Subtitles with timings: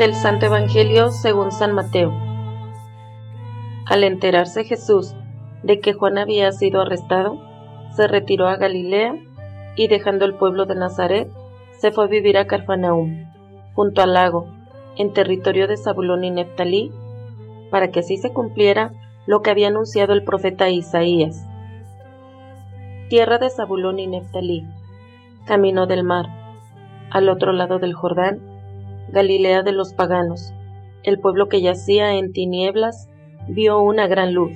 [0.00, 2.10] Del Santo Evangelio según San Mateo.
[3.84, 5.14] Al enterarse Jesús
[5.62, 7.38] de que Juan había sido arrestado,
[7.94, 9.14] se retiró a Galilea
[9.76, 11.28] y dejando el pueblo de Nazaret,
[11.76, 13.30] se fue a vivir a Carfanaúm,
[13.74, 14.46] junto al lago,
[14.96, 16.90] en territorio de Zabulón y Neftalí,
[17.70, 18.92] para que así se cumpliera
[19.26, 21.44] lo que había anunciado el profeta Isaías.
[23.10, 24.66] Tierra de Zabulón y Neftalí,
[25.44, 26.24] camino del mar,
[27.10, 28.49] al otro lado del Jordán,
[29.12, 30.52] Galilea de los paganos,
[31.02, 33.08] el pueblo que yacía en tinieblas
[33.48, 34.52] vio una gran luz.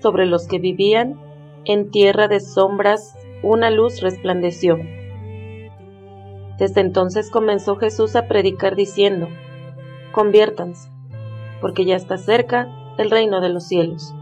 [0.00, 1.20] Sobre los que vivían
[1.64, 4.78] en tierra de sombras una luz resplandeció.
[6.58, 9.28] Desde entonces comenzó Jesús a predicar diciendo,
[10.12, 10.90] conviértanse,
[11.60, 14.14] porque ya está cerca el reino de los cielos.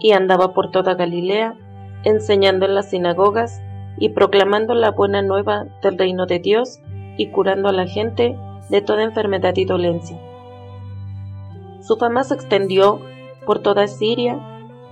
[0.00, 1.56] Y andaba por toda Galilea,
[2.04, 3.62] enseñando en las sinagogas
[3.98, 6.80] y proclamando la buena nueva del reino de Dios
[7.16, 8.36] y curando a la gente
[8.70, 10.18] de toda enfermedad y dolencia.
[11.80, 13.00] Su fama se extendió
[13.44, 14.38] por toda Siria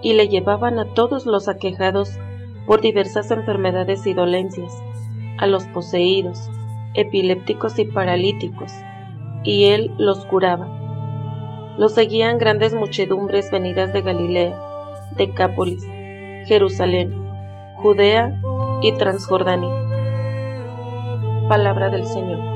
[0.00, 2.18] y le llevaban a todos los aquejados
[2.66, 4.72] por diversas enfermedades y dolencias,
[5.38, 6.50] a los poseídos,
[6.94, 8.72] epilépticos y paralíticos,
[9.42, 10.68] y él los curaba.
[11.76, 14.56] Los seguían grandes muchedumbres venidas de Galilea,
[15.16, 15.84] Decápolis,
[16.46, 17.12] Jerusalén,
[17.76, 18.40] Judea
[18.82, 19.74] y Transjordania.
[21.48, 22.53] Palabra del Señor.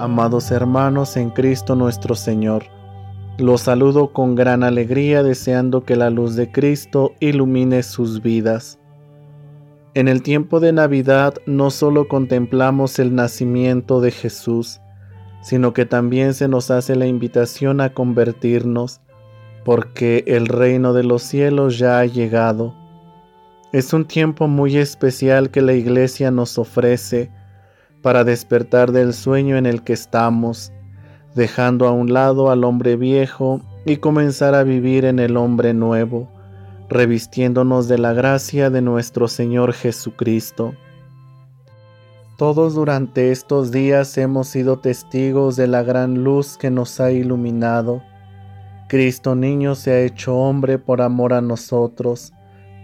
[0.00, 2.62] Amados hermanos en Cristo nuestro Señor,
[3.36, 8.78] los saludo con gran alegría deseando que la luz de Cristo ilumine sus vidas.
[9.94, 14.80] En el tiempo de Navidad no solo contemplamos el nacimiento de Jesús,
[15.42, 19.00] sino que también se nos hace la invitación a convertirnos,
[19.64, 22.72] porque el reino de los cielos ya ha llegado.
[23.72, 27.32] Es un tiempo muy especial que la Iglesia nos ofrece,
[28.02, 30.72] para despertar del sueño en el que estamos,
[31.34, 36.28] dejando a un lado al hombre viejo y comenzar a vivir en el hombre nuevo,
[36.88, 40.74] revistiéndonos de la gracia de nuestro Señor Jesucristo.
[42.36, 48.02] Todos durante estos días hemos sido testigos de la gran luz que nos ha iluminado.
[48.88, 52.32] Cristo niño se ha hecho hombre por amor a nosotros,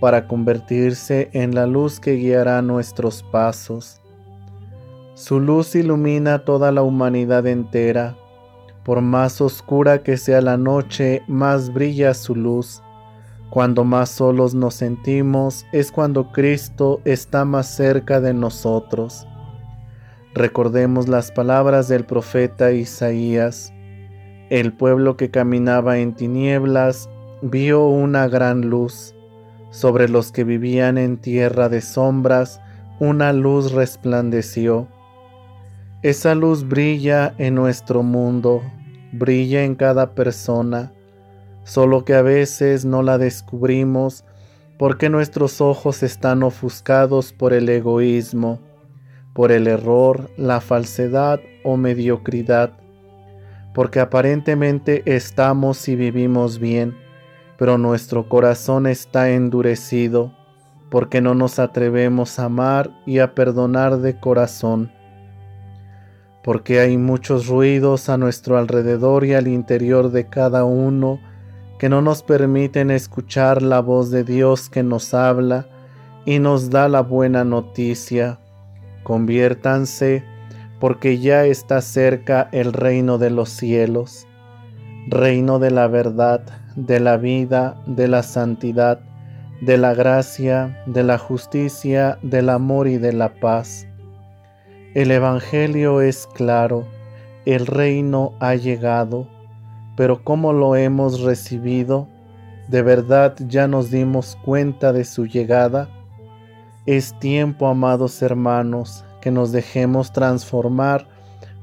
[0.01, 4.03] para convertirse en la luz que guiará nuestros pasos.
[5.15, 8.17] Su luz ilumina toda la humanidad entera.
[8.85, 12.83] Por más oscura que sea la noche, más brilla su luz.
[13.49, 19.25] Cuando más solos nos sentimos es cuando Cristo está más cerca de nosotros.
[20.35, 23.73] Recordemos las palabras del profeta Isaías.
[24.51, 27.09] El pueblo que caminaba en tinieblas
[27.41, 29.15] vio una gran luz.
[29.71, 32.61] Sobre los que vivían en tierra de sombras,
[32.99, 34.89] una luz resplandeció.
[36.05, 38.61] Esa luz brilla en nuestro mundo,
[39.13, 40.93] brilla en cada persona,
[41.63, 44.23] solo que a veces no la descubrimos
[44.79, 48.61] porque nuestros ojos están ofuscados por el egoísmo,
[49.33, 52.75] por el error, la falsedad o mediocridad,
[53.73, 56.95] porque aparentemente estamos y vivimos bien,
[57.57, 60.35] pero nuestro corazón está endurecido,
[60.91, 64.91] porque no nos atrevemos a amar y a perdonar de corazón
[66.45, 71.19] porque hay muchos ruidos a nuestro alrededor y al interior de cada uno
[71.79, 75.67] que no nos permiten escuchar la voz de Dios que nos habla
[76.27, 78.39] y nos da la buena noticia.
[79.05, 80.23] Conviértanse,
[80.81, 84.27] porque ya está cerca el reino de los cielos,
[85.09, 86.43] reino de la verdad,
[86.77, 89.01] de la vida, de la santidad,
[89.63, 93.87] de la gracia, de la justicia, del amor y de la paz
[94.95, 96.87] el Evangelio es claro,
[97.47, 99.27] el reino ha llegado,
[99.97, 102.07] pero ¿cómo lo hemos recibido?
[102.69, 105.89] ¿De verdad ya nos dimos cuenta de su llegada?
[106.87, 111.09] Es tiempo, amados hermanos, que nos dejemos transformar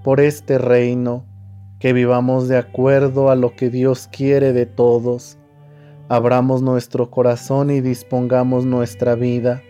[0.03, 1.23] por este reino,
[1.79, 5.37] que vivamos de acuerdo a lo que Dios quiere de todos.
[6.09, 9.63] Abramos nuestro corazón y dispongamos nuestra vida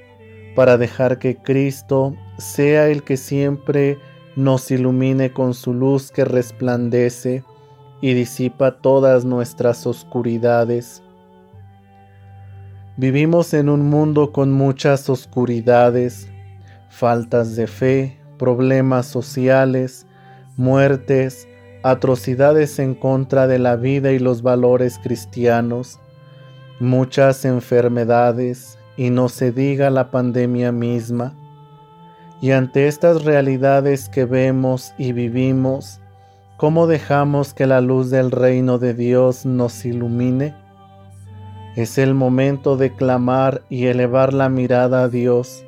[0.56, 3.98] para dejar que Cristo sea el que siempre
[4.36, 7.44] nos ilumine con su luz que resplandece
[8.01, 11.03] y disipa todas nuestras oscuridades.
[12.98, 16.27] Vivimos en un mundo con muchas oscuridades,
[16.89, 20.06] faltas de fe, problemas sociales,
[20.57, 21.47] muertes,
[21.83, 26.00] atrocidades en contra de la vida y los valores cristianos,
[26.80, 31.34] muchas enfermedades, y no se diga la pandemia misma.
[32.42, 36.00] Y ante estas realidades que vemos y vivimos,
[36.58, 40.56] ¿cómo dejamos que la luz del reino de Dios nos ilumine?
[41.76, 45.64] Es el momento de clamar y elevar la mirada a Dios,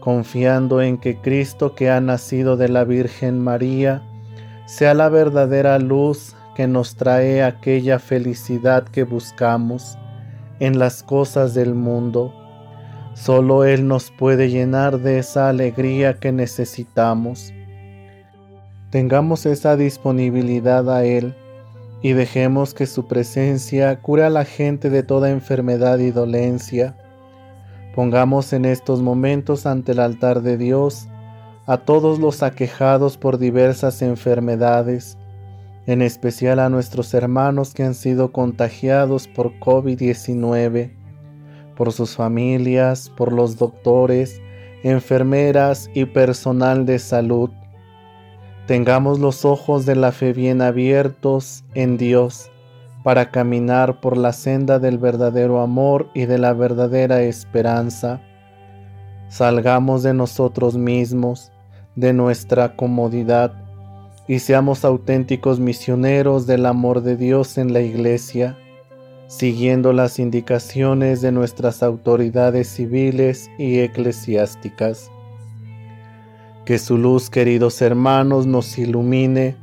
[0.00, 4.02] confiando en que Cristo que ha nacido de la Virgen María
[4.66, 9.96] sea la verdadera luz que nos trae aquella felicidad que buscamos
[10.60, 12.34] en las cosas del mundo.
[13.20, 17.52] Solo Él nos puede llenar de esa alegría que necesitamos.
[18.90, 21.34] Tengamos esa disponibilidad a Él
[22.00, 26.96] y dejemos que su presencia cure a la gente de toda enfermedad y dolencia.
[27.92, 31.08] Pongamos en estos momentos ante el altar de Dios
[31.66, 35.18] a todos los aquejados por diversas enfermedades,
[35.86, 40.97] en especial a nuestros hermanos que han sido contagiados por COVID-19,
[41.78, 44.42] por sus familias, por los doctores,
[44.82, 47.50] enfermeras y personal de salud.
[48.66, 52.50] Tengamos los ojos de la fe bien abiertos en Dios
[53.04, 58.20] para caminar por la senda del verdadero amor y de la verdadera esperanza.
[59.28, 61.52] Salgamos de nosotros mismos,
[61.94, 63.52] de nuestra comodidad,
[64.26, 68.58] y seamos auténticos misioneros del amor de Dios en la Iglesia,
[69.28, 75.10] siguiendo las indicaciones de nuestras autoridades civiles y eclesiásticas.
[76.64, 79.54] Que su luz, queridos hermanos, nos ilumine,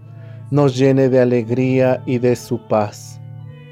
[0.52, 3.20] nos llene de alegría y de su paz.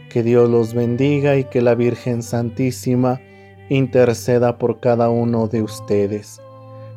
[0.10, 3.22] Que Dios los bendiga y que la Virgen Santísima
[3.70, 6.42] interceda por cada uno de ustedes.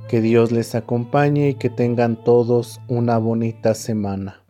[0.08, 4.45] Que Dios les acompañe y que tengan todos una bonita semana.